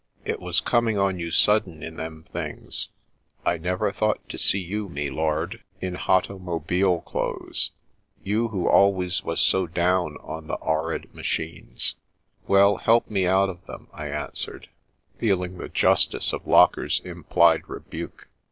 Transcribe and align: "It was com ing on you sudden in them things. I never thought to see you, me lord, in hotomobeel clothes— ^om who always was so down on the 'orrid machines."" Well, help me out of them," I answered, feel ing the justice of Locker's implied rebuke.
"It 0.33 0.39
was 0.39 0.61
com 0.61 0.87
ing 0.87 0.97
on 0.97 1.19
you 1.19 1.29
sudden 1.29 1.83
in 1.83 1.95
them 1.95 2.23
things. 2.23 2.89
I 3.45 3.59
never 3.59 3.91
thought 3.91 4.27
to 4.29 4.39
see 4.39 4.57
you, 4.57 4.89
me 4.89 5.11
lord, 5.11 5.61
in 5.79 5.93
hotomobeel 5.93 7.05
clothes— 7.05 7.69
^om 8.25 8.49
who 8.49 8.67
always 8.67 9.23
was 9.23 9.39
so 9.41 9.67
down 9.67 10.17
on 10.23 10.47
the 10.47 10.55
'orrid 10.55 11.13
machines."" 11.13 11.93
Well, 12.47 12.77
help 12.77 13.11
me 13.11 13.27
out 13.27 13.49
of 13.49 13.63
them," 13.67 13.89
I 13.93 14.07
answered, 14.07 14.69
feel 15.19 15.43
ing 15.43 15.59
the 15.59 15.69
justice 15.69 16.33
of 16.33 16.47
Locker's 16.47 16.99
implied 17.01 17.69
rebuke. 17.69 18.27